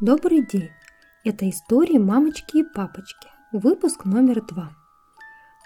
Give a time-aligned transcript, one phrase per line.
[0.00, 0.72] Добрый день!
[1.22, 3.28] Это истории мамочки и папочки.
[3.52, 4.72] Выпуск номер два.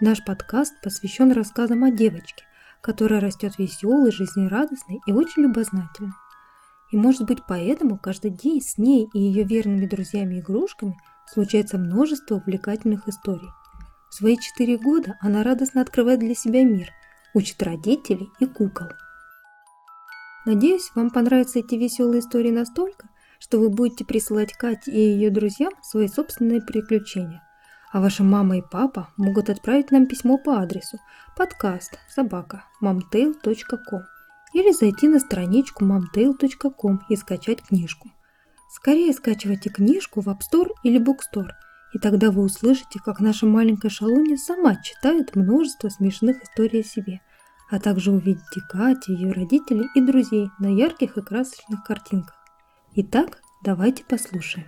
[0.00, 2.42] Наш подкаст посвящен рассказам о девочке,
[2.80, 6.10] которая растет веселой, жизнерадостной и очень любознательной.
[6.90, 10.96] И может быть поэтому каждый день с ней и ее верными друзьями-игрушками
[11.32, 13.50] случается множество увлекательных историй.
[14.10, 16.90] В свои четыре года она радостно открывает для себя мир,
[17.32, 18.88] учит родителей и кукол.
[20.46, 23.08] Надеюсь, вам понравятся эти веселые истории настолько,
[23.38, 27.42] что вы будете присылать Кате и ее друзьям свои собственные приключения.
[27.92, 30.98] А ваша мама и папа могут отправить нам письмо по адресу
[31.36, 34.02] подкаст собака momtail.com
[34.52, 38.10] или зайти на страничку momtail.com и скачать книжку.
[38.68, 41.52] Скорее скачивайте книжку в App Store или Bookstore,
[41.94, 47.20] и тогда вы услышите, как наша маленькая шалунья сама читает множество смешных историй о себе,
[47.70, 52.35] а также увидите Катю, ее родителей и друзей на ярких и красочных картинках.
[52.98, 54.66] Итак, давайте послушаем.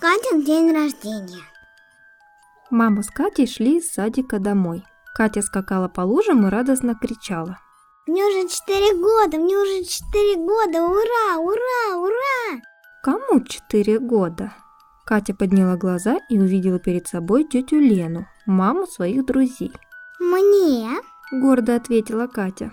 [0.00, 1.42] Катин день рождения.
[2.70, 4.84] Мама с Катей шли из садика домой.
[5.16, 7.58] Катя скакала по лужам и радостно кричала.
[8.06, 12.60] Мне уже четыре года, мне уже четыре года, ура, ура, ура!
[13.02, 14.54] Кому четыре года?
[15.04, 19.72] Катя подняла глаза и увидела перед собой тетю Лену, маму своих друзей.
[20.20, 20.90] Мне?
[21.32, 22.70] Гордо ответила Катя.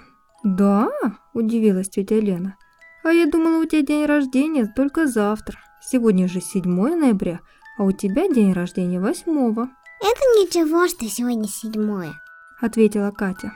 [0.55, 0.89] «Да?»–
[1.33, 2.55] удивилась тетя Лена.
[3.03, 5.59] «А я думала, у тебя день рождения только завтра.
[5.81, 7.41] Сегодня же 7 ноября,
[7.77, 12.13] а у тебя день рождения 8 «Это ничего, что сегодня седьмое»,–
[12.61, 13.51] ответила Катя.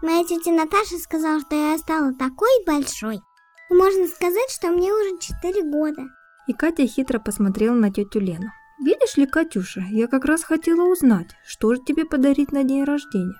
[0.00, 3.20] «Моя тетя Наташа сказала, что я стала такой большой.
[3.68, 6.02] можно сказать, что мне уже 4 года».
[6.46, 8.52] И Катя хитро посмотрела на тетю Лену.
[8.78, 13.34] «Видишь ли, Катюша, я как раз хотела узнать, что же тебе подарить на день рождения.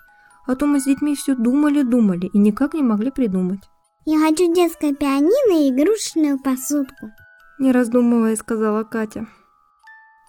[0.49, 3.69] А то мы с детьми все думали-думали и никак не могли придумать.
[4.07, 7.11] Я хочу детское пианино и игрушечную посудку.
[7.59, 9.27] Не раздумывая, сказала Катя.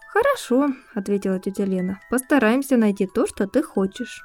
[0.10, 2.02] Хорошо, ответила тетя Лена.
[2.10, 4.22] Постараемся найти то, что ты хочешь.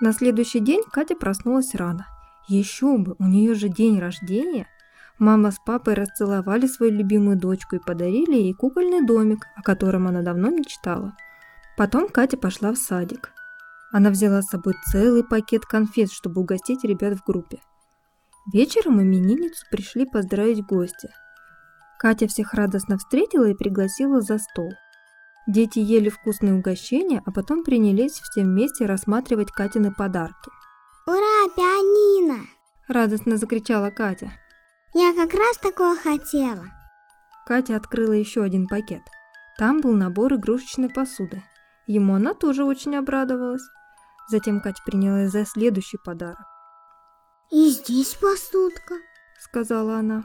[0.00, 2.08] На следующий день Катя проснулась рано.
[2.48, 4.66] Еще бы, у нее же день рождения.
[5.20, 10.22] Мама с папой расцеловали свою любимую дочку и подарили ей кукольный домик, о котором она
[10.22, 11.16] давно мечтала.
[11.76, 13.33] Потом Катя пошла в садик.
[13.94, 17.60] Она взяла с собой целый пакет конфет, чтобы угостить ребят в группе.
[18.52, 21.10] Вечером именинницу пришли поздравить гости.
[22.00, 24.72] Катя всех радостно встретила и пригласила за стол.
[25.46, 30.50] Дети ели вкусные угощения, а потом принялись все вместе рассматривать Катины подарки.
[31.06, 32.48] «Ура, пианино!»–
[32.88, 34.32] радостно закричала Катя.
[34.92, 36.64] «Я как раз такое хотела!»
[37.46, 39.02] Катя открыла еще один пакет.
[39.56, 41.44] Там был набор игрушечной посуды.
[41.86, 43.62] Ему она тоже очень обрадовалась.
[44.28, 46.46] Затем Катя принялась за следующий подарок.
[47.50, 48.94] «И здесь посудка»,—
[49.38, 50.24] сказала она.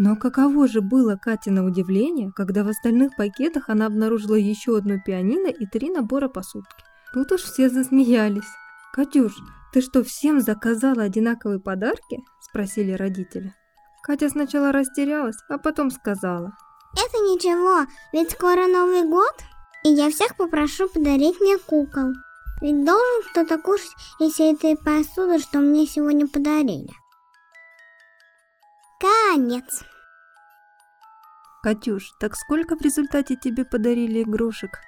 [0.00, 5.00] Но каково же было Кате на удивление, когда в остальных пакетах она обнаружила еще одну
[5.04, 6.84] пианино и три набора посудки.
[7.12, 8.48] Тут уж все засмеялись.
[8.92, 9.34] «Катюш,
[9.72, 13.54] ты что, всем заказала одинаковые подарки?»– спросили родители.
[14.02, 16.52] Катя сначала растерялась, а потом сказала.
[16.92, 19.34] «Это ничего, ведь скоро Новый год,
[19.84, 22.12] и я всех попрошу подарить мне кукол».
[22.60, 26.90] Ведь должен кто-то кушать из этой посуды, что мне сегодня подарили.
[29.00, 29.84] Конец.
[31.62, 34.78] Катюш, так сколько в результате тебе подарили игрушек?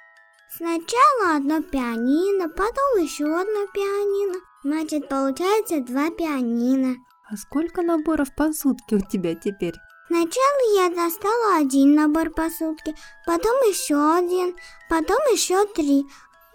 [0.57, 4.39] Сначала одно пианино, потом еще одно пианино.
[4.63, 6.95] Значит, получается два пианино.
[7.29, 9.75] А сколько наборов посудки у тебя теперь?
[10.07, 12.93] Сначала я достала один набор посудки,
[13.25, 14.57] потом еще один,
[14.89, 16.05] потом еще три,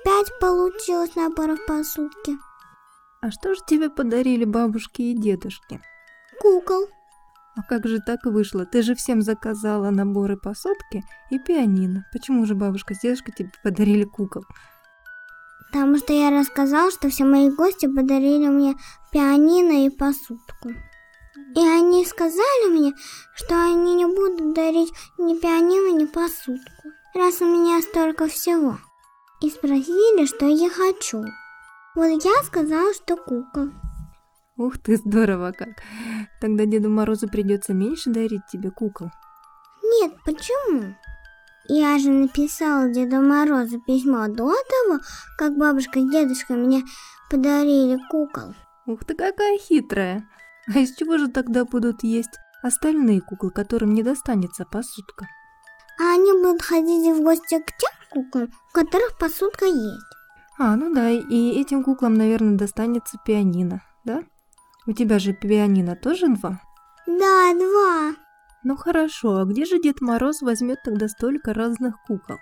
[0.06, 2.38] Пять получилось наборов посудки.
[3.20, 5.80] А что же тебе подарили бабушки и дедушки?
[6.40, 6.86] Кукол.
[7.56, 8.64] А как же так вышло?
[8.66, 12.04] Ты же всем заказала наборы посудки и пианино.
[12.12, 14.44] Почему же бабушка с дедушкой тебе подарили кукол?
[15.72, 18.76] Потому что я рассказала, что все мои гости подарили мне
[19.10, 20.68] пианино и посудку.
[21.56, 22.92] И они сказали мне,
[23.34, 28.78] что они не будут дарить ни пианино, ни посудку, раз у меня столько всего
[29.42, 31.24] и спросили, что я хочу.
[31.94, 33.70] Вот я сказала, что кукол.
[34.56, 35.82] Ух ты, здорово как.
[36.40, 39.10] Тогда Деду Морозу придется меньше дарить тебе кукол.
[39.82, 40.94] Нет, почему?
[41.68, 45.00] Я же написала Деду Морозу письмо до того,
[45.36, 46.82] как бабушка с дедушкой мне
[47.30, 48.54] подарили кукол.
[48.86, 50.28] Ух ты, какая хитрая.
[50.74, 55.26] А из чего же тогда будут есть остальные куклы, которым не достанется посудка?
[56.00, 60.06] А они будут ходить в гости к тем куклам, у которых посудка есть.
[60.58, 64.24] А, ну да, и этим куклам, наверное, достанется пианино, да?
[64.86, 66.60] У тебя же пианино тоже два?
[67.06, 68.14] Да, два.
[68.64, 72.36] Ну хорошо, а где же Дед Мороз возьмет тогда столько разных кукол?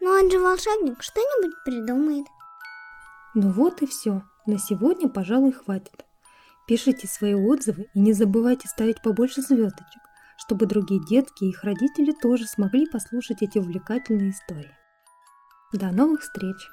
[0.00, 2.26] Ну он же волшебник, что-нибудь придумает.
[3.34, 4.22] Ну вот и все.
[4.46, 6.04] На сегодня, пожалуй, хватит.
[6.66, 10.02] Пишите свои отзывы и не забывайте ставить побольше звездочек,
[10.38, 14.77] чтобы другие детки и их родители тоже смогли послушать эти увлекательные истории.
[15.72, 16.70] До новых встреч!